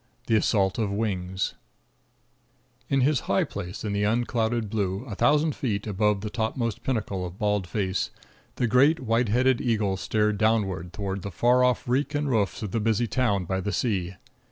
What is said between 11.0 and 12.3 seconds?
the far off reek